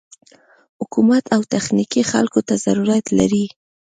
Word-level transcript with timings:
حکومت 0.79 1.23
و 1.39 1.43
تخنيکي 1.53 2.01
خلکو 2.11 2.39
ته 2.47 2.53
ضرورت 2.65 3.05
لري. 3.19 3.45